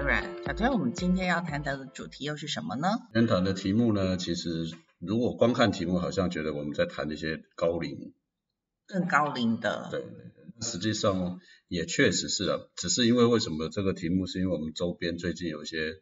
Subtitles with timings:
[0.00, 0.44] 软。
[0.44, 2.88] 小推，我们今天要谈的主题又是什么呢？
[3.12, 8.14] 今天谈的题目呢，其实如果光看题目，好像觉得我们在谈一些高龄，
[8.86, 9.88] 更高龄的。
[9.90, 10.04] 对，
[10.60, 16.00] 实际上也确实是啊，只是因为为什么这个题目，是因为我们周边最近有一些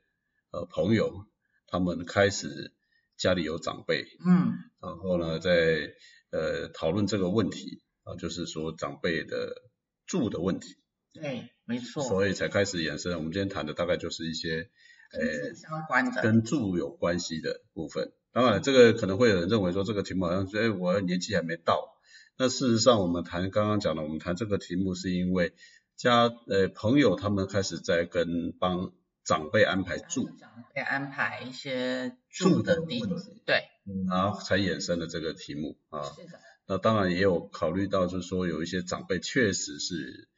[0.51, 1.27] 呃朋友，
[1.67, 2.73] 他们开始
[3.17, 5.95] 家里有长辈，嗯，然后呢，在
[6.31, 9.63] 呃讨论这个问题啊，就是说长辈的
[10.07, 10.77] 住的问题。
[11.21, 12.03] 对，没错。
[12.03, 13.17] 所以才开始延伸。
[13.17, 14.71] 我们今天谈的大概就是一些
[15.13, 18.13] 呃相关的跟住有关系的部分。
[18.33, 21.97] 当然，这个可能会有人认为说这个题目好像说，哎，我年纪还没到。
[22.37, 25.55] 那事实上，我们谈刚刚讲的，我们谈这个题目是因为
[25.97, 28.93] 家呃朋友他们开始在跟帮
[29.25, 33.09] 长辈安排住，长辈安排一些住的地方，
[33.47, 33.65] 对，
[34.07, 36.03] 然后才衍生的这个题目啊。
[36.03, 36.39] 是的。
[36.67, 40.29] 那当然也有考虑到，就是说有一些长辈确实是。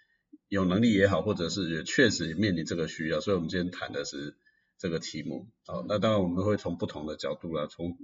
[0.48, 4.36] 有能力也好，或者是也确实面临这个需要，所以我们今天谈的是
[4.78, 5.48] 这个题目。
[5.66, 7.96] 好，那当然我们会从不同的角度啦，从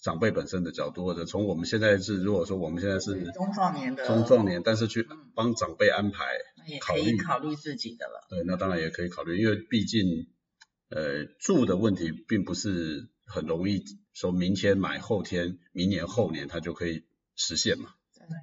[0.00, 6.24] 长辈本身的角度，或者从我们现在是如果说我们现在是中壮年的中壮年，但是去帮长辈安排，
[6.80, 8.26] 考虑考虑自己的了。
[8.28, 10.28] 对，那当然也可以考虑，因为毕竟
[10.90, 17.94] 呃住的问题并不是很容易说明天买后天明年后年它就可以实现嘛。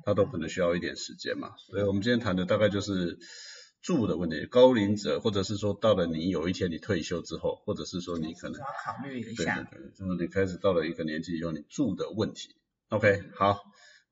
[0.05, 3.17] 他都可能需要一点时间嘛，所以我们今天谈的大概就是
[3.81, 4.45] 住的问题。
[4.45, 12.55] 高龄者，或者是说到了你有一天你退休之后，或者是说你可能要考虑一下，对对对，就是你开始到了一个年纪以后，你住的问题。
[12.89, 13.59] OK，好，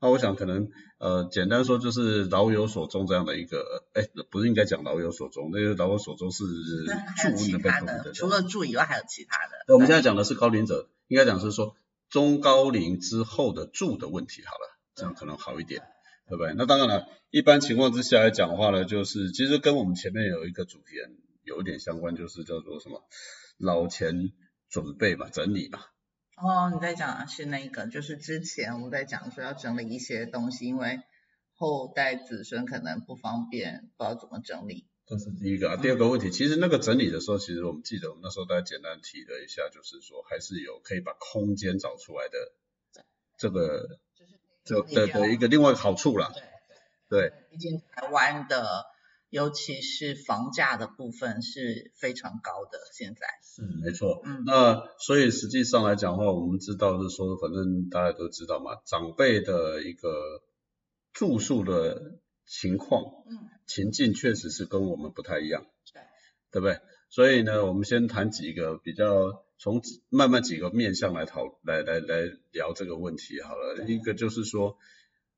[0.02, 9.66] 那我想可能呃简单说就是老有所终这样的一个，哎，不是应该讲老有所终，那个老有所终是住的的，除了住以外还有其他的。
[9.68, 11.76] 那我们现在讲的是高龄者，应该讲是说
[12.10, 14.73] 中高龄之后的住的问题好了。
[14.96, 15.82] 这样可能好一点，
[16.28, 16.54] 对不对？
[16.56, 20.96] 那当然了，一般情况之下来讲话呢，就是其实跟我们前面有一个主题
[21.44, 23.04] 有一点相关，就是叫做什么
[23.58, 24.32] 老钱
[24.70, 25.88] 准备吧，整理吧。
[26.38, 31.00] 哦，你在讲的是那个，就是之前我们在讲说要整理一些东西，因为
[31.56, 34.88] 后代子孙可能不方便，不知道怎么整理。
[35.06, 42.54] 这是第一个啊，第二个问题，其实那个整理的时候，其实我们记得我们那时候大家简单提了一下，就是说还是有可以把空间找出来的
[43.38, 44.00] 这个。
[44.64, 46.32] 这的的一个另外一个好处啦，
[47.10, 48.86] 对，毕竟台湾的，
[49.30, 60.42] 尤其是房价的部分是非常高的，现在是没错，嗯，那所以实际上来讲的话，我们知道是说，反正大家都知道嘛，长辈的一个
[61.12, 66.02] 住宿的情况，嗯，情境确实是跟我们不太一样，对，
[66.52, 66.80] 对不对？
[67.10, 69.44] 所以呢，我们先谈几个比较。
[69.64, 74.78] 从慢慢几个面向来讨来来来聊这个问题好了，一个就是说，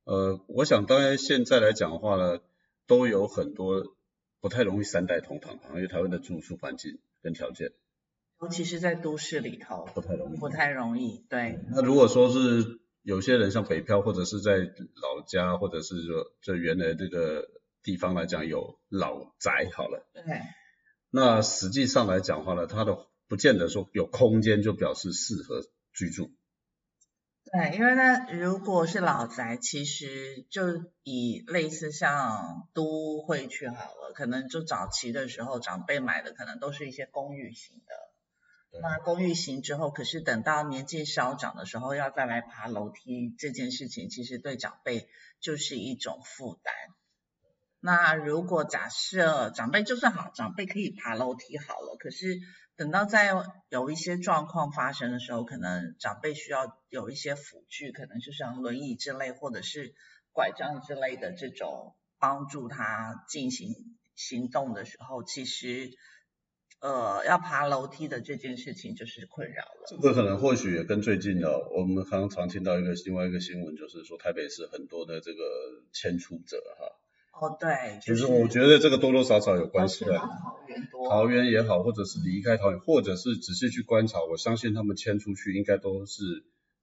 [0.04, 2.40] 呃，我想当然现在来讲的话呢，
[2.88, 3.96] 都有很多
[4.42, 7.74] 不太容易三代同堂，因为台湾的住宿环境跟条件，
[8.42, 11.60] 尤其是在都市里头，不太容易，不太容易，对。
[11.70, 17.48] 那如果说是有些人像北漂或者是在老家，或者是说这原来这个
[17.84, 20.24] 地方来讲有老宅好了，对。
[21.12, 25.62] 那实际上来讲话呢，它的不见得说有空间就表示适合
[25.94, 26.32] 居住。
[27.52, 38.80] 对，因为呢，如果是老宅，其实就以类似像都会区好了，可能就早期的时候长辈买的可能都是一些公寓型的。
[38.82, 45.08] 那公寓型之后，可是等到年纪稍长的时候，要再来爬楼梯这件事情，其实对长辈
[45.40, 46.74] 就是一种负担。
[47.80, 52.40] 那如果假设长辈就算好，长辈可以爬楼梯好了，可是。
[52.78, 53.32] 等到在
[53.70, 59.94] 有一些状况发生的时候，可能长辈需要有一些辅具，可能就像轮椅之类，或者是
[60.34, 63.74] 拐杖之类的这种帮助他进行
[64.16, 65.92] 行动的时候，其实
[66.82, 69.86] 呃要爬楼梯的这件事情就是困扰了。
[69.88, 75.40] 这个可能或许也跟最近的我们常常听到一个另外一个新闻，就是说台北市很多的这个
[75.94, 77.05] 迁出者哈。
[77.40, 80.18] 哦，对，其实我觉得这个多多少少有关系的。
[80.18, 86.24] 桃园多，桃园也好，或者是离开桃园，或者是仔细去观察，我相信他们迁出去应该都是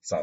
[0.02, 0.18] 找，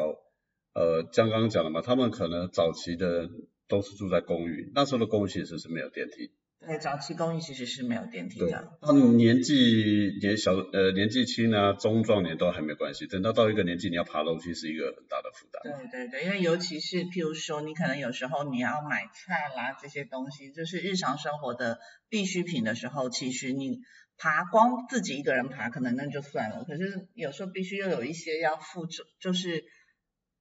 [0.73, 3.29] 呃，像刚刚讲的嘛，他们可能早期的
[3.67, 6.31] 都是住在公寓，那时候的公寓其实是没有电梯。
[6.67, 8.77] 对，早期公寓其实是没有电梯的。
[8.81, 13.07] 他们年纪年小，呃，年纪轻啊，中壮年都还没关系。
[13.07, 15.63] 等到到一个年纪，你要爬楼梯是一个很大的负担。
[15.63, 21.79] 对对对，因为尤其是譬如说，你可能有时候你要买菜啦，这些东西就是日常生活的
[22.09, 23.79] 必需品的时候，其实你
[24.17, 29.63] 爬光自己一个人爬可能那就算了，可是有时候必须又有一些要负重，就是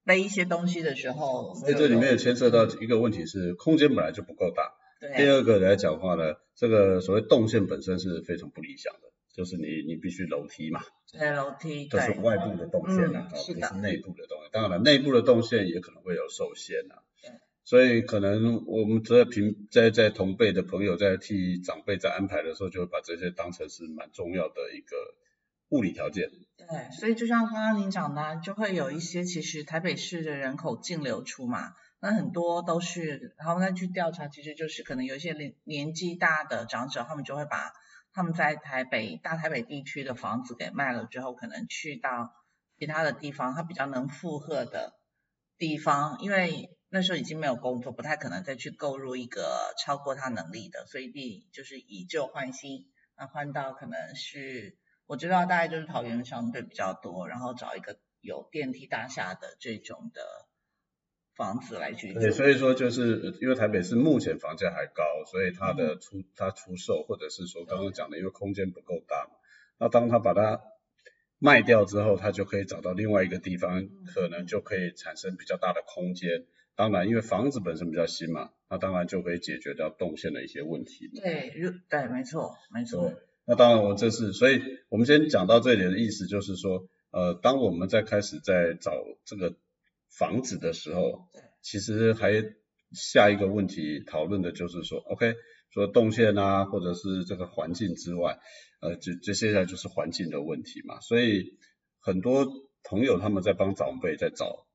[0.04, 1.54] 背一些东西的时候。
[1.54, 4.74] 所以这里面也牵涉到一个问题是，空间本来就不够大。
[5.16, 10.80] 第二个来讲话呢，这个所谓动线本身是非常不理想的，就是你你必须楼梯嘛，
[11.12, 14.50] 对楼梯，这是外部的动线啊，是的，是内部的动线。
[14.52, 17.02] 当然了，内部的动线也可能会有受限啊。
[17.64, 24.96] 所以可能我们在平在在同辈的朋友在替长辈在安排的时候，就会把这些当成是蛮重要的一个
[25.68, 26.30] 物理条件。
[26.56, 37.72] 对，所以就像刚刚您讲的，就会有一些其实台北市的人口净流出嘛，那很多都是，然后再去调查，其实就是可能有一些年年纪大的长者，他们就会把
[38.12, 42.32] 他们在台北大台北地区的房子给卖了之后，可能去到
[42.78, 44.94] 其他的地方，他比较能负荷的
[45.56, 46.74] 地方，因为。
[46.90, 60.47] 那时候已经没有工作，不太可能再去购入一个超过他能力的，所以第就是以旧换新，那换到可能是我知道大概就是桃园相对比较多，然后找一个有电梯大厦的这种的
[61.38, 62.20] 房子来居住。
[62.20, 69.30] 对，所以说就是因为台北市目前房价还高，所以它的出它出售或者是说刚刚讲的，因为空间不够大嘛，
[69.78, 70.60] 那当他把它
[71.38, 76.44] 卖掉之后，他就可以找到另外一个地方，可能就可以产生比较大的空间。
[76.74, 81.08] 当然，因为房子本身比较新嘛，那当然就可以解决掉动线的一些问题。
[81.14, 81.52] 对，
[81.88, 83.12] 对，没错，没错。
[83.44, 88.92] 那当然，我这是，所以我们先讲到这里的意思就是说，呃，当我们在开始在找
[89.24, 89.56] 这个
[90.16, 91.28] 房子的时候，
[91.62, 92.32] 其实还
[92.92, 95.34] 下一个问题讨论的就是说，OK，
[95.70, 98.38] 说动线啊，或者是这个环境之外，
[98.80, 101.00] 呃，这这接下来就是环境的问题嘛。
[101.00, 101.58] 所以
[102.00, 102.46] 很多
[102.84, 104.66] 朋友他们在帮长辈在找。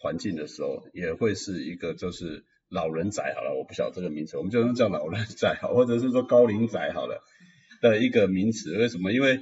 [0.00, 7.22] 环境的时候也会是一个就是老人宅好了，我不晓得这个名词，我们就用叫老人宅好，或者是说高龄宅好了
[7.82, 8.78] 的一个名词。
[8.78, 9.12] 为什么？
[9.12, 9.40] 因为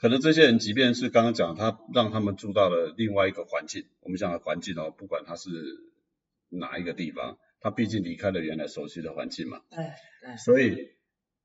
[0.00, 5.50] 可能这些人即便是刚刚讲他让他们住到了另外一个环境，我们讲的环境哦，不管他是
[6.48, 9.60] 哪一个地方，他毕竟离开了原来熟悉的环境嘛。
[9.70, 9.78] 对
[10.22, 10.36] 对。
[10.38, 10.92] 所以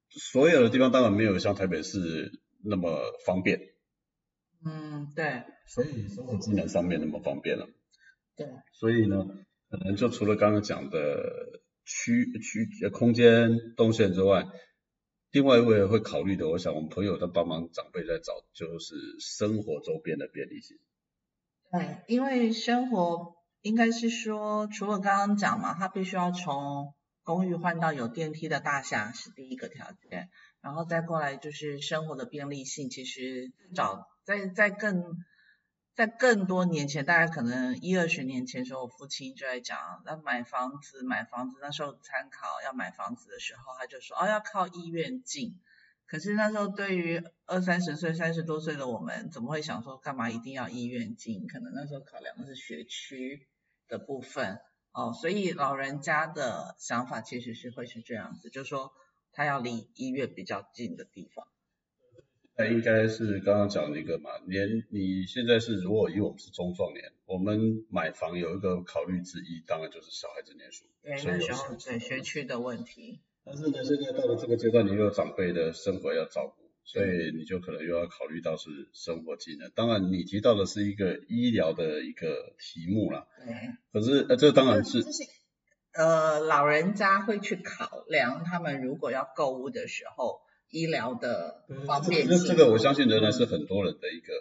[0.10, 2.32] 所有的地方当然没有像台北市
[2.64, 3.60] 那么方便。
[4.66, 5.44] 嗯，对。
[5.68, 7.68] 所以生活机能上面那么方便了。
[8.38, 9.26] 对，所以呢，
[9.70, 14.46] 可能就除了刚刚讲的区区空间动线之外，
[15.36, 20.78] 另外一位会考虑的，我想我们朋友在帮忙长辈在找，就是生活周边的便利性。
[21.74, 26.94] 对，因为生活应该是说，除了刚刚讲嘛，他必须要从
[27.26, 30.30] 公寓换到有电梯的大厦是第一个条件，
[30.62, 35.04] 然后再过来就是生活的便利性，其实找在在更。
[35.96, 45.58] 在更多年前，大概可能一二十年前时候，我父亲就在讲，那买房子买房子，那时候参考要买房子的时候，他就说，哦，要靠医院近。
[46.06, 51.48] 可是那时候对于二三十岁、三十多岁的我们，怎么会想说，干嘛一定要医院近？
[51.48, 53.48] 可能那时候考量的是学区
[53.88, 54.60] 的部分，
[54.92, 58.92] 哦，所以老人家的想法其实是会是这样子，就是说
[59.32, 61.48] 他要离医院比较近的地方。
[62.58, 73.20] 那应该是刚刚讲的一个嘛，年你现在是如果以我们是中壮年，我们买房有一个考虑之一，当然就是小孩子念书，对，那时候对学区的问题。
[73.44, 79.70] 但是呢，现在到了这个阶段，你又有长辈的生活要照顾，所以你就可能又要考虑到是生活技能。
[79.76, 83.28] 当然，你提到的是一个医疗的一个题目啦。
[83.46, 83.54] 对。
[83.92, 85.04] 可是呃，这当然是。
[85.04, 85.24] 就是
[85.92, 90.45] 呃，老人家会去考量，他们如果要购物的时候。
[90.70, 94.34] 医疗的方便性，这个我相信仍然是很多人的一个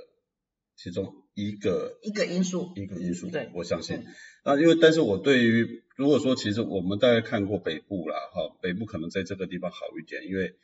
[0.76, 3.30] 其中一个一个因素，一个因素。
[3.30, 4.04] 对，我相信。
[4.44, 10.56] 那，因为但是我对于如果说其实我们大概看过北部啦，哈，北部可能在这个地方好一点，因为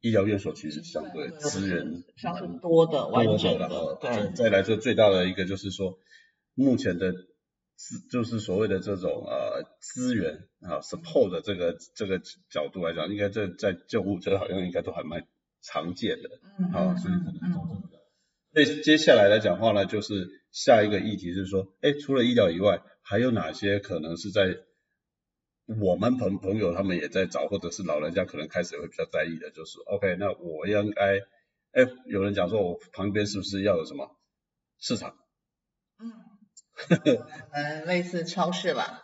[0.00, 3.98] 医疗院所其实相对资源相对多的完整的。
[4.00, 4.32] 对。
[4.34, 5.98] 再来这最大的一个就是说
[6.54, 7.14] 目前的。
[7.76, 15.26] 资就是所谓的这种呃资源啊，support 的这个这个角度来讲，应该在在救护车好像应该都还蛮
[15.60, 16.30] 常见的，
[16.72, 17.82] 啊，所以可能都
[18.52, 24.56] 这所以接下来来讲话呢，就是下一个议题是说，哎，除了医疗以外，还有哪些可能是在
[25.80, 31.18] 我们朋朋友他们也在找，或者是老人家可能开始会比较在意的，就是 OK，那我应该，
[31.72, 34.16] 哎，有人讲说我旁边是不是要有什么
[34.78, 35.16] 市场？
[35.98, 36.33] 嗯。
[37.52, 39.02] 嗯， 类似超市吧。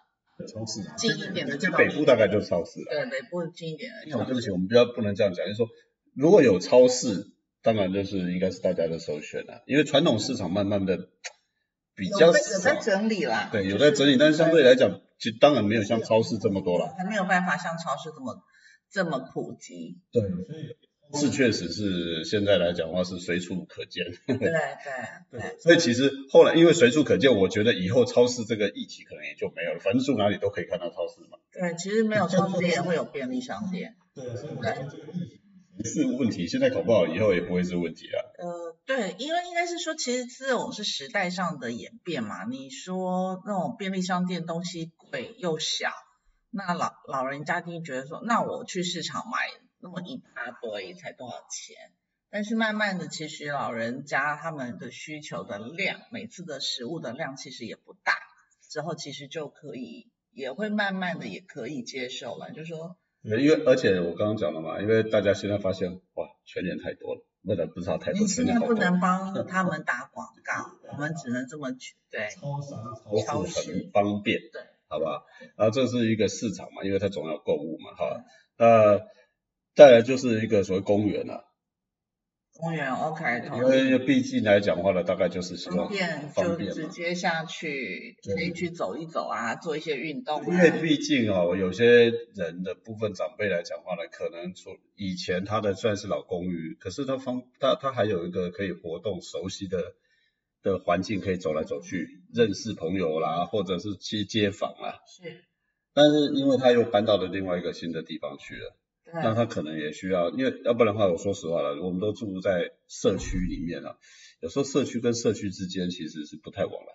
[0.53, 0.81] 超市。
[0.97, 2.87] 近一点的就北部大概就是超市了。
[2.91, 4.25] 对，北部近一点的。
[4.25, 5.69] 对不起，我们不要不能这样讲，就是说
[6.15, 7.27] 如果有超市，
[7.63, 11.11] 当然就是应该是大家的首选了，因为传统市场慢慢的
[11.95, 13.49] 比较有在整理啦。
[13.53, 16.95] 对，有在整理，但是相对来讲，就当然没有像超市这么多了。
[16.97, 18.43] 还没有办法像超市这么
[18.91, 20.01] 这么普及。
[20.11, 20.77] 对，所以。
[21.13, 24.07] 是确实是现在来讲的话是随处可见。
[24.27, 24.51] 对 对
[25.31, 25.59] 对。
[25.59, 31.39] 所以其实后来因为随处可见，我觉得以后超市这个议题可能也就没有了，反正住哪里都可以看到超市嘛。
[31.53, 33.97] 对，其实没有超市也会有便利商店。
[34.15, 35.41] 对，所以我觉得这个议题
[35.85, 38.33] 是问题，现在搞不好以后也不会是问题了。
[38.39, 42.45] 呃，对，因为应该是说，其实这种是时代上的演变嘛。
[42.45, 45.91] 你说那种便利商店东西贵又小，
[46.51, 49.39] 那老老人家就觉得说，那我去市场买
[49.81, 51.77] 那么一大堆才多少钱？
[52.31, 58.13] 但是慢慢的，其实老人家他们的需求的量，每次的食物的量其实也不大，
[58.69, 62.97] 之后其实就可以也会慢慢的也可以接受了，就是说。
[63.23, 72.29] 因为而且我刚刚讲了嘛，因为大家现在发现哇，全年太多了，不能不知道太多，你现在不能帮他们打广告，我们只能这么去对。
[72.31, 72.95] 超商
[73.27, 75.27] 超市很方便，对，好不好？
[75.57, 78.25] 然后这是一个市场嘛，因为它总要购物嘛，哈。
[78.57, 79.01] 那
[79.75, 81.47] 再来就是一个所谓公园了。
[82.53, 85.89] 公园 OK，因为毕竟来讲话呢，大概就是希望
[86.35, 90.45] 方便，就直接下去可以去走一走啊，做一些运动。
[90.45, 99.95] 因为毕竟哦，有些人的部分长辈来讲话呢，可能从以前他的算是老公寓，可是他方他他还有一个可以活动、熟悉的
[100.63, 105.01] 的环境，可以走来走去，认识朋友啦，或者是去街坊啦。
[105.07, 105.45] 是。
[105.95, 108.77] 但是因为他又搬到了另外一个新的地方去了。
[109.13, 113.97] 那他可能也需要，因为要不然的话，我说实话了，我们都住在社区里面啊，
[114.41, 116.93] 有时候社区跟社区之间其实是不太往来。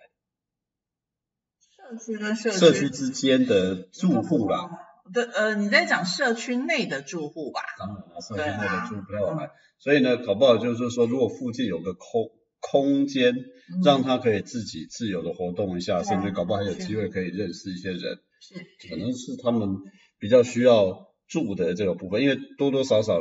[1.76, 4.70] 社区跟社社区之间的住户啦。
[5.12, 7.60] 对，呃，你在讲社区内的住户吧？
[7.78, 12.30] 当然了，社区内的住户不太往来，所以呢，搞不好就是说，如果附近有个空
[12.60, 13.34] 空间，
[13.84, 18.18] 让他可以自己自由的活动一下，甚至搞不好还有机会可以认识一些人。
[18.40, 18.54] 是。
[18.88, 19.68] 可能是他们
[20.18, 21.05] 比较需要。
[21.28, 23.20] 住的这个部分，因为多多少少，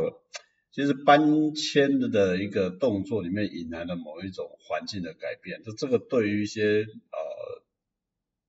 [0.71, 7.63] 其实搬迁的一个动作里面隐含了某一种环境的改变，就这个对于一些呃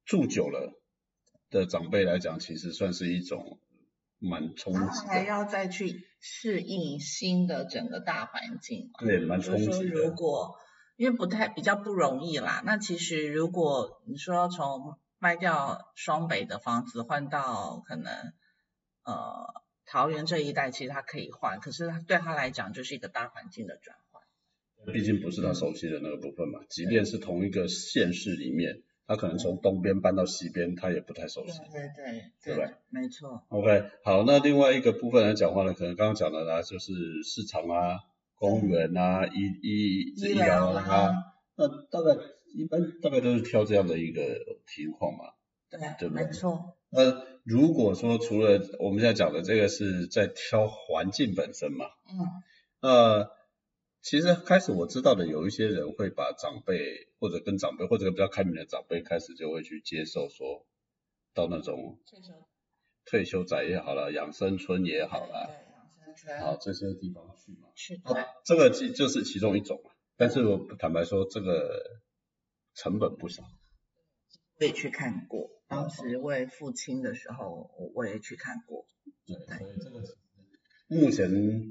[0.04, 0.78] 住久了
[1.48, 3.58] 的长辈来讲，其实算是一种
[4.18, 5.08] 蛮冲击的。
[5.08, 8.90] 还要再去适应新的整个大环境。
[8.98, 9.84] 对，蛮冲击的。
[9.88, 10.56] 如果
[10.96, 18.12] 因为不太比较不容易啦，那其实如果你说从卖掉双北的房子换到可能。
[19.06, 24.22] 呃，桃园这一带其实他可以换，可是他对他来讲就是一个大环境的转换。
[24.92, 31.58] 毕竟不是他熟悉的那个部分嘛，即便是同一个县市里面，他可能从东边搬到西边，他也不太熟悉。
[31.72, 33.44] 对对对，对没错。
[33.48, 36.92] OK，好，那另外一个部分来讲话呢，可能刚刚讲的呢，就是
[37.24, 38.00] 市场啊、
[38.34, 41.10] 公园啊、医医医疗啊，
[41.56, 42.20] 那大概
[42.54, 44.22] 一般大概都是挑这样的一个
[44.66, 45.32] 情况嘛。
[45.70, 46.76] 对，对，没错。
[46.90, 51.86] 那如果说除了我们现在讲的这个是在挑环境本身嘛，
[52.82, 53.30] 嗯，呃，
[54.02, 60.66] 其实开始我知道的有一些人会把长辈或者跟长辈或者比较开明的长辈开始就会去接受说
[61.34, 62.32] 到那种退休。
[63.04, 65.48] 退休宅也好了，养生村也好了，
[66.04, 72.00] 养生村，好这些地方去嘛，去对，这个就就是其中一种嘛，但是我坦白说这个
[72.74, 73.44] 成本不少。
[74.58, 78.86] 我也去看过，当时为父亲的时候，我我也去看过。
[79.26, 80.02] 对，所以这个
[80.88, 81.70] 目前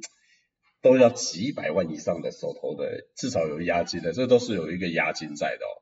[0.81, 5.81] 都要几百万以上的手头的，至少有押金的，这都是有一个押金在的哦。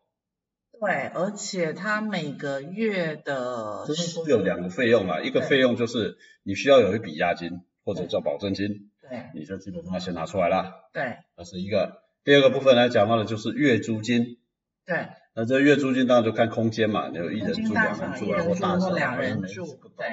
[0.79, 10.89] 对，而且他每个月的，就是说有两个费用嘛，一个费用就是你需要有一笔押金或者叫保证金，对，你就基本上先拿出来了。
[10.93, 12.01] 对，那是一个。
[12.24, 14.38] 第二个部分来讲到的，就是月租金。
[14.86, 15.07] 对。
[15.36, 19.66] 那这月租金当然就看空间嘛，有一人住、两人住啊，或大小两人住，
[19.98, 20.08] 对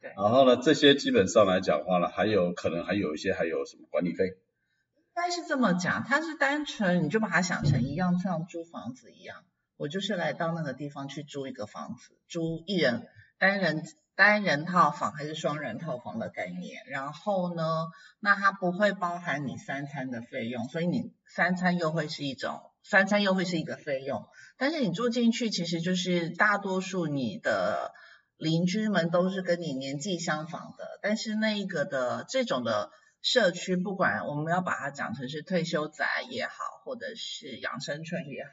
[0.00, 0.14] 对。
[0.16, 4.24] 然后呢，这些基本上来讲话呢，还有可能还有一些还有什么管理费？
[4.26, 9.44] 应该是这么讲，它是单纯你就把它想成一样像租房子一样，
[9.76, 13.06] 我就是来到那个地方去租一个房子，租一人
[13.38, 13.84] 单人
[14.16, 16.82] 单人套房还是双人套房的概念。
[16.86, 17.88] 然后呢，
[18.20, 22.62] 那它不会包含你三餐的费用，所以你三餐又会是一种。
[22.84, 24.26] 三餐又会是一个费用，
[24.62, 27.92] 但是你住进去，其实就是大多数你的
[28.36, 32.92] 邻居们都是跟你年纪相仿的，但是那一个的这种的
[33.22, 36.52] 社区，不管我们要把它讲成是退休宅也好，
[36.84, 38.50] 或者是养生村也好，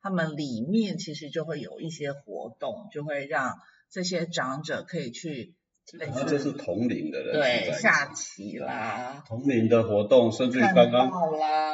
[0.00, 3.58] 他们里面其实就会有一些活动，就会让
[3.90, 5.54] 这些长者可以去。
[5.98, 11.10] 那就是同龄的人对下棋啦，同龄的活动，甚至于刚刚，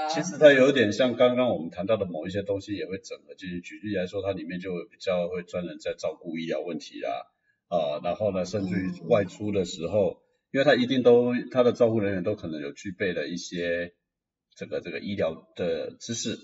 [0.09, 3.61] 其实它有点像刚刚我们谈到的某一些东西，也会整合进去。
[3.61, 7.27] 举例来说，它里面就比较会专人在照顾医疗问题啦，
[7.69, 13.93] 啊，然后呢，甚至于外出的时候，因为他一定都他的照顾人员都可能有具备了一些
[14.55, 16.39] 这个这个医疗的知识，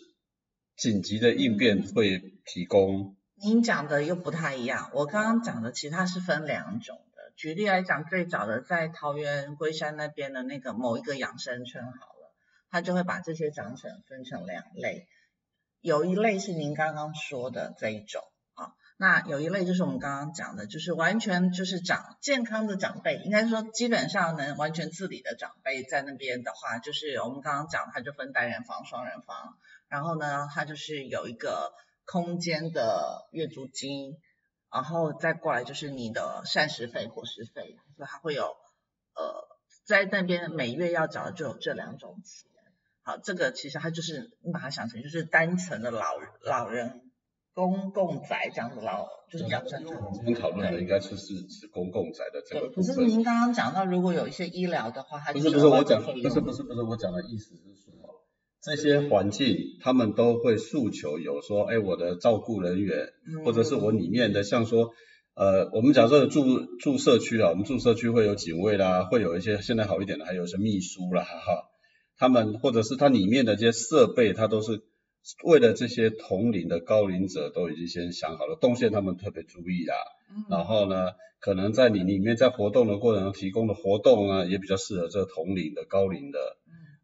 [0.76, 3.16] 紧急的应变会提供。
[3.40, 6.98] 您讲的又不太一样，我刚刚讲的其实它是分两种。
[7.42, 12.32] 举例来讲，最早的在桃园龟山那边的那个某一个养生村好了，
[12.70, 15.08] 他就会把这些长者分成两类，
[15.80, 18.22] 有一类是您刚刚说的这一种
[18.54, 29.58] 啊，那有一类就是我们刚刚讲的，就是完全就是长健康的长辈，应该说基本上能完全自理的长辈在那边的话，就是我们刚刚讲，他就分单人房、双人房，
[29.88, 31.72] 然后呢，他就是有一个
[32.04, 34.16] 空间的月租金。
[34.72, 38.44] 然后再过来就是你的膳食费、伙食费，所以它会有
[39.14, 39.46] 呃，
[39.84, 42.50] 在那边每月要缴的就有这两种钱。
[43.02, 47.10] 好，这个其实它就是你把它想成就是单层的老老人
[47.52, 49.84] 公共宅这样子老，就是养生。
[49.84, 58.11] 我们今天讨论的应该是是指公共宅的这个可是您刚刚讲到，如果有一些医疗的话，它不是不是我讲，不是不是不是我讲的意思是说。
[58.62, 63.08] 这些环境，他们都会诉求有说，哎，我的照顾人员，
[63.44, 64.92] 或者是我里面的，像说，
[65.34, 71.64] 呃，我们假设住住社区啊，我们住社区会有警卫啦，会有一些现在好一点的，还有一些秘书啦，哈，
[72.16, 74.80] 他们或者是它里面的这些设备，它都是
[75.42, 79.96] 为了这些同龄的高龄者都已经先想好了，动线他们特别注意啦，
[80.48, 86.38] 然后呢，可能在你里面在活动的过程中提供的活动呢，也比较适合这个同龄的高龄的。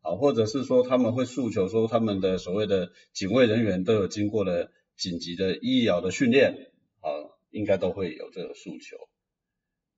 [0.09, 7.09] 啊，或者是说他们会诉求说他们的所谓的警卫人员都有经过了紧急的医疗的训练，啊，
[7.50, 8.97] 应该都会有这个诉求，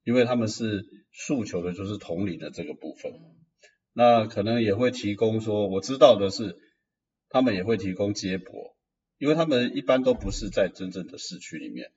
[0.03, 3.13] 因为他们是诉求的就是同龄的这个部分，
[3.93, 6.57] 那可能也会提供说，我知道的是，
[7.29, 8.75] 他们也会提供接驳，
[9.17, 11.93] 因为他们一般都不是在真正的市区里面，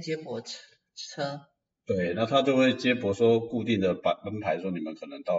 [0.00, 0.58] 接驳车
[0.94, 1.40] 车，
[1.86, 5.34] 对，那他就会接驳说固定的班门牌说你们可能到。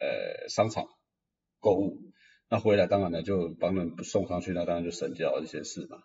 [0.00, 0.86] 呃，商场
[1.60, 1.98] 购物，
[2.48, 5.98] 那回来当然呢就帮人送上去，那当然就省掉一些事嘛。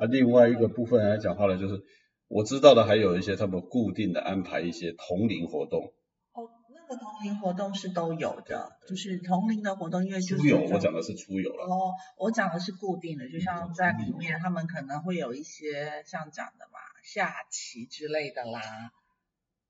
[0.00, 1.82] 那另外一个部分来讲话呢，就是
[2.28, 5.92] 我知道的还有一些他们固定的安排一些同龄活动。
[6.32, 11.66] 哦，那个同龄活动是都有的，就是同龄的活动，因为出游，我讲的是出游了。
[11.66, 18.92] 哦，我讲的是固定的，就像在里面他们可能会有一些像讲的嘛，下棋之类的啦。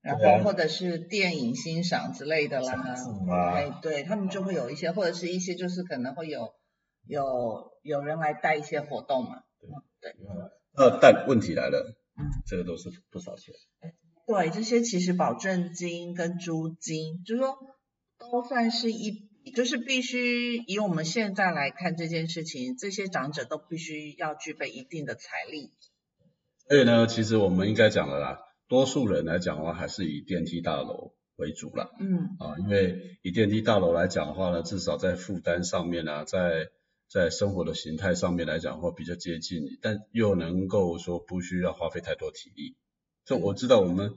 [0.03, 2.95] 然后或者是电影欣赏之类的啦，
[3.55, 6.55] 哎，对他们就会有一些，或者是一些就是可能会有
[7.07, 9.45] 有有人来带一些活动嘛，
[10.01, 10.15] 对，
[10.77, 13.55] 那，但问题来了，嗯，这个都是不少钱？
[14.27, 17.57] 对，这些其实保证金跟租金，就是说
[18.19, 25.71] 都算是一，就是必须以我们现在来看这件事情，这些长者都必须要具备一定的财力。
[26.69, 28.41] 所以呢，其实我们应该讲了啦。
[28.73, 31.91] 多数人来讲的话，还是以电梯大楼为主了。
[32.01, 32.39] 嗯。
[32.39, 36.71] 啊，因为以电梯大楼来讲的话呢，至少在负担上面啊，在
[37.07, 42.75] 在生活的形态上面来讲的话，比较接近，但又能够说不需要花费太多体力。
[43.27, 44.15] 就我知道我们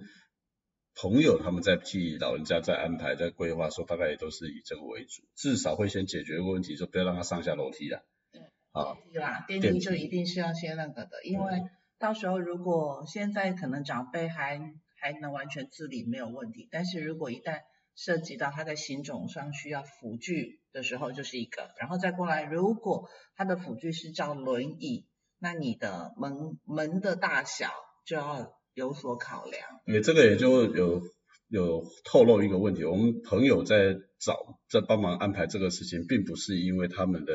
[0.95, 8.05] 朋友他们在替老人家在安排在规划，说大概也都是以这个为主，至少会先解决一个问题，说不要让他上下楼梯了。
[8.31, 8.41] 对。
[8.71, 8.95] 啊。
[8.95, 11.61] 电梯啦，电梯就一定是要先那个的，因为。
[11.97, 14.59] 到时候如果现在可能长辈还
[14.99, 17.59] 还能完全自理没有问题，但是如果一旦
[17.95, 25.07] 涉及到他在行走上需要辅具的时候，就是一个，然后再过来，如果他的辅具是叫轮椅，
[25.39, 27.71] 那你的门门的大小
[28.05, 29.63] 就要有所考量。
[29.85, 31.01] 对，这个也就有
[31.47, 37.33] 有透露一个问题，我们朋友在找在帮忙安排这个事情，并不是因为他们的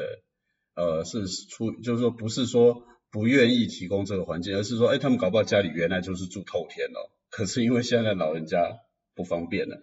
[0.75, 2.85] 呃是出，就是说不是说。
[3.11, 8.79] 不愿意提供这个环境，而是说，哎，他们搞不好家里原来就是住透天哦，可是因为现在老人家
[9.15, 9.83] 不方便了，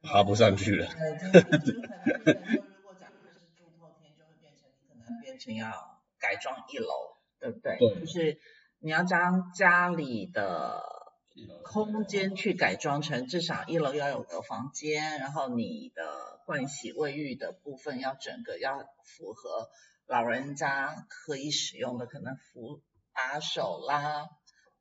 [0.00, 0.86] 爬不上去了。
[0.86, 7.78] 就可能如果假设是住透天，就会变成可能变成要改装一楼，对不对？
[7.78, 8.00] 对。
[8.00, 8.38] 就是
[8.78, 10.80] 你要将家里的
[11.64, 19.68] 空间去改装成至少一楼要有个房间，然后你的盥洗卫浴的部分要整个要符合。
[20.06, 24.26] 老人家可以使用的可能扶把手啦，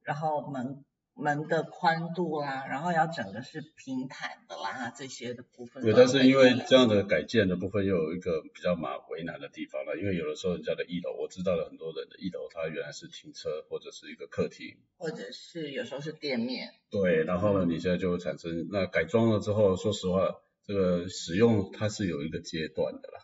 [0.03, 0.85] 然后门
[1.15, 5.81] 门的宽度啦，然后要整个是平坦的啦，这些的部分。
[5.81, 16.73] 对，但是因为这样的改建的部分又有一个比较麻为难的地方了，因为有的时候人家的一楼，我知道了很多人的一楼，它原来是停车或者是一个客厅，或者是有时候是店面。
[16.91, 20.35] 对，然后呢，你现在就会产生那改装了之后，说实话，
[20.67, 23.19] 这个使用它是有一个阶段的啦。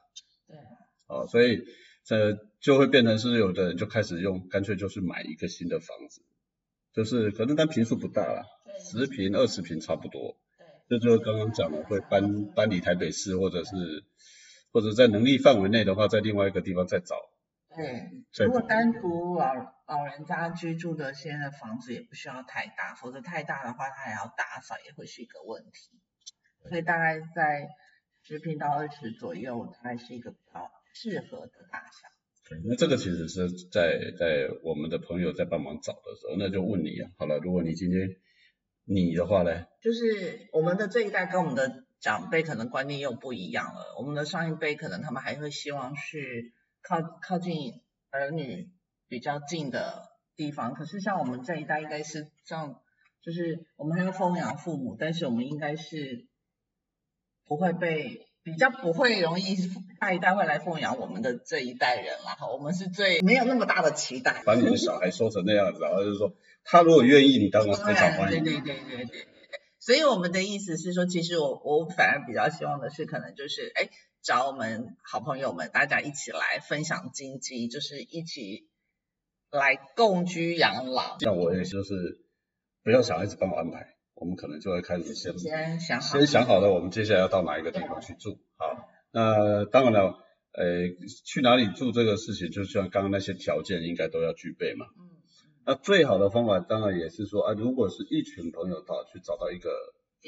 [0.48, 0.58] 对。
[1.06, 1.64] 啊，所以。
[2.04, 6.22] 这就会变成是有的人就开始用，干脆就是买一个新的房子，
[6.94, 8.44] 就是可能但平数不大啦，
[8.92, 10.38] 十平二十平差不多。
[10.58, 14.04] 对，这就是刚刚讲的会搬搬离台北市，或者是
[14.72, 17.16] 或者在能力范围内的话，在另外一个地方再找
[17.74, 19.54] 对，如果单独老
[19.88, 25.98] 老人家居住的现在的房子也不需要太大，否则太大的话，他也要打扫，也会是一个问题。
[26.68, 27.70] 所以大概在
[28.24, 32.08] 十平到二十左右，它是一个比较适合的大小。
[32.50, 38.18] 对，那这个其实是在在我们的朋友在帮忙找的时候，那就问你啊，好了，如果你今天
[38.86, 39.66] 你的话呢？
[39.82, 46.54] 就是我们的这一代跟我们的长辈可能观念又不一样了，我们的上一辈可能他们还会希望是。
[46.84, 47.80] 靠靠近
[48.10, 48.72] 儿女
[49.08, 52.82] 比较近的地方，可是像我们这一代应该是像，
[53.22, 56.26] 就是我们还要奉养父母，但是我们应该是
[57.52, 59.58] 不会被比较不会容易
[60.00, 62.38] 下一代会来奉养我们的这一代人啦。
[62.50, 64.42] 我们是最没有那么大的期待。
[64.46, 66.34] 把你的小孩说成那样子，然后就是说
[66.64, 68.42] 他如果愿意，你当然非常欢迎。
[68.42, 69.28] 对对对对对对。
[69.80, 73.90] 所以我们的意思是说，其实我我反而比较希望的是，可能就是哎。
[74.24, 78.70] 找我们好朋友们，大家一起来分享经济，就是一起
[79.50, 81.18] 来共居养老。
[81.18, 82.24] 像我也就是
[82.84, 86.00] 不要小孩子帮我安排，我们可能就会开始先先想
[86.46, 88.38] 好，了，我们接下来要到哪一个地方去住。
[88.56, 90.20] 好，那当然了，
[90.52, 90.90] 呃，
[91.26, 94.86] 去哪里住这个事情，就像刚刚那些条件应该都要具备嘛。
[94.96, 95.10] 嗯。
[95.66, 99.72] 那最好的方法当然也是说啊，如果是一群朋友到去找到一个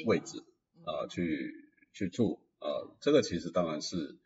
[0.06, 0.42] 位置
[0.84, 1.52] 啊，去
[1.92, 2.40] 去住。
[2.58, 2.66] 啊，
[3.00, 4.16] 这个其实当然是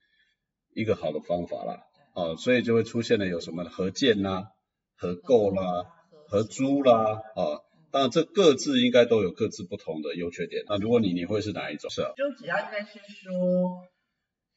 [0.73, 1.83] 一个好的方法啦，
[2.15, 4.53] 啊，所以就会出现了有什么合建啦、
[4.97, 5.85] 合购啦、
[6.27, 10.65] 合租啦，啊，当然这各自应该都有各自不同的优缺点。
[10.69, 11.91] 那如果你你会是哪一种？
[11.91, 13.87] 是啊，就只要应该是说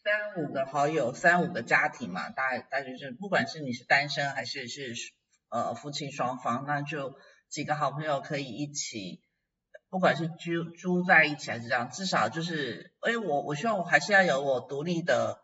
[0.03, 4.93] 三五个好友、三五个家庭嘛，大大就是不管是你是单身还是是
[5.49, 7.15] 呃夫妻双方，那就
[7.49, 9.21] 几个好朋友可以一起。
[9.89, 15.41] 不管是居住在一起还是这样，至少就是，哎，我我希望我还是要有我独立的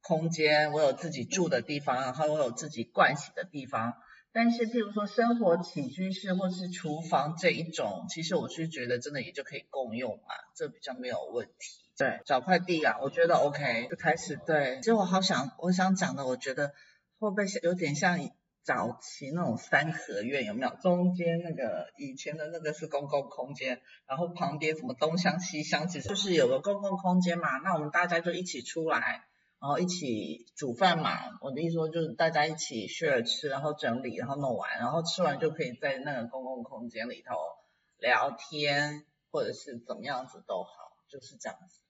[0.00, 3.92] 空间，我有自己住的地方，然后我有自己盥洗的地方。
[4.32, 11.52] 但是，譬如说生活起居室或是厨房这一种，其实我是觉得真的也就可以共用嘛，这比较没有问题。
[11.96, 14.76] 对，找快递啊，我觉得 OK，就开始对。
[14.78, 16.72] 其实我好想，我想讲的，我觉得
[17.18, 18.18] 会不会有点像。
[18.62, 20.76] 早期那种三合院有没有？
[20.82, 27.56] 中间那个以前的那个是公共空间，然后旁边什么东厢西厢，其实就是有个公共空间嘛。
[27.64, 29.24] 那我们大家就一起出来，
[29.60, 31.38] 然后一起煮饭嘛。
[31.40, 37.34] 我的意思说就是大家一起 share 吃，然后整理，然后弄完，然后吃完就可以在那个公共空间里头
[37.98, 40.70] 聊天，或者是怎么样子都好，
[41.08, 41.80] 就是这样子。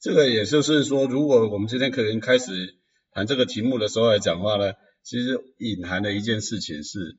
[0.00, 2.76] 这个也就是说，如果我们今天可能开始
[3.12, 4.72] 谈这个题目的时候来讲话呢？
[5.04, 7.18] 其实隐含的一件事情是，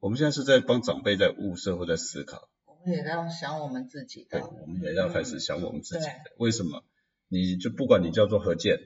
[0.00, 2.48] 我们现在是在帮长辈在物色或在思考。
[2.66, 4.40] 我们也要想我们自己的。
[4.40, 6.32] 对，我们也要开始想我们自己的。
[6.38, 6.82] 为什么？
[7.28, 8.78] 你就不管你叫做何建，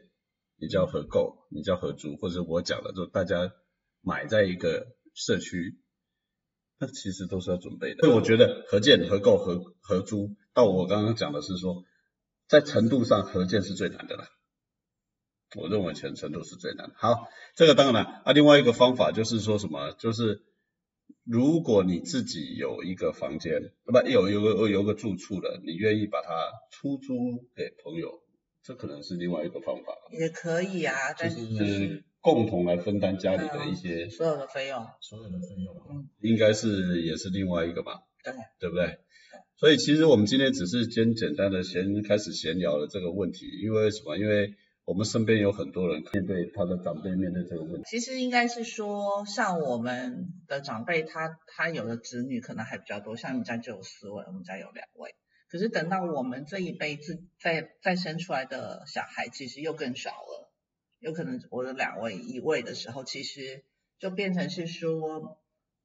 [0.65, 3.53] 你叫合购，你叫合租，或者我讲的，就大家
[4.01, 5.79] 买在一个社区，
[6.79, 8.01] 那其实都是要准备的。
[8.01, 11.85] 所以我觉得合建、合购、合合租，到我刚刚讲的是说，
[12.49, 14.25] 在程度上合建是最难的了。
[15.55, 16.91] 我认为全程都是最难。
[16.97, 20.47] 好，这个当然了啊，另外一个方法就是说什么，就是
[21.25, 26.29] 如果你自己有一个房间，不有有个有个住处的，你愿意把它
[26.71, 28.24] 出租给朋友，
[28.65, 29.93] 这可能是另外一个方法。
[30.11, 38.03] 也可以啊，就是共同来分担家里的一些所有的费用，所有的费用，嗯，应该是也是另外一个吧？
[38.25, 38.99] 对，对不对？
[39.57, 44.17] 所以其实我们今天只是先简单的先开始闲聊了这个问题，因为什么？
[44.17, 47.83] 因为我们身边有很多人面对他的长辈面对这个问题。
[47.87, 55.15] 其实应该是说，像我们的长辈，他他有的子女可能还比较多，像你家就有四位，我们家有两位。
[55.55, 60.53] 可是等到我们这一辈子再再生出来的小孩，其实又更少了。
[60.99, 63.63] 有可能我的两位一位的时候，其实
[64.01, 65.39] 就变成是说，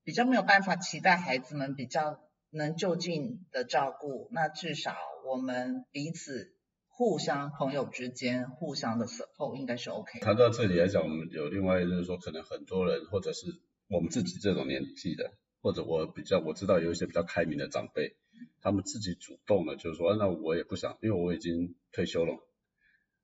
[0.04, 4.28] 比较没有办法期待孩子们比较能就近的照顾。
[4.32, 6.56] 那至少我们彼此。
[6.88, 10.20] 互相朋友之间互相的 support 应该是 OK。
[10.20, 13.48] 谈到这里来讲，我们有另外就是说，可能很多人或者是
[13.88, 18.18] 我们自己这种年纪的，或者我比较我知道有一些比较开明的长辈，
[18.62, 22.34] 他们自己主动的，就是说，那我也不想，因为我已经退休了，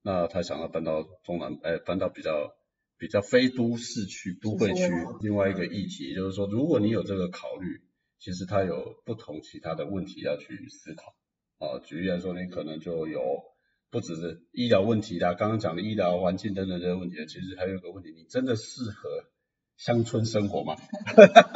[0.01, 2.55] 那他想要搬到中南，哎，搬到比较
[2.97, 4.83] 比较非都市区、都会区。
[5.21, 7.81] 另外一个议题就是说，如果你有这个考虑，
[8.19, 11.15] 其实他有不同其他的问题要去思考。
[11.57, 13.21] 啊，举例来说，你可能就有。
[13.91, 19.23] 不只是医疗问题啦，刚刚讲的医疗环境等等这些问题，其实还有一个问题，你真的适合
[19.77, 20.75] 乡村生活嘛？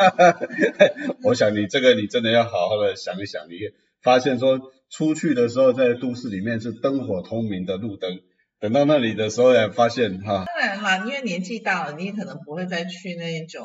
[1.24, 3.54] 我想你这个你真的要好好的想一想，你
[4.02, 8.20] 发现说出去的时候在都市里面是灯火通明的路灯，
[8.60, 10.46] 等到那里的时候才发现哈。
[10.46, 13.64] 当然啦，因为年纪大了，你也可能不会再去那种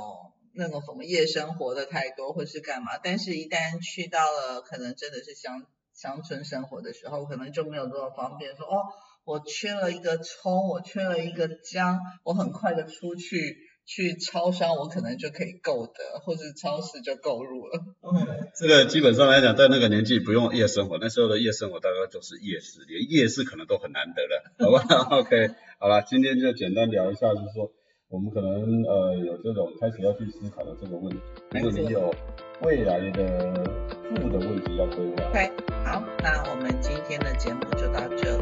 [0.55, 2.99] 那种什么夜生活的太多，或是干嘛。
[3.03, 8.55] 但是，一旦去到了可能真的是乡乡村生活的时候，可能就没有这么方便。
[8.57, 8.85] 说哦，
[9.25, 13.57] 我缺了一个葱，我缺了一个姜，我很快的出去。
[13.87, 15.93] 去超商，我可能就可以购得，
[16.25, 17.81] 或者超市就购入了。
[18.03, 27.71] 嗯， 这个基本上来讲，在那个年纪不用夜生活，那时候的夜生活大概就是夜市，连夜市可能都很难得了， 好吧？OK，好了，今天就简单聊一下，就是说
[28.09, 31.21] 我们可能呃有这种开始要去思考的这个问题，
[31.53, 32.15] 如果你有
[32.63, 33.53] 未来的
[34.15, 35.29] 住的问题要规划。
[35.29, 35.53] OK，
[35.85, 38.35] 好，那我们今天的节目就到这。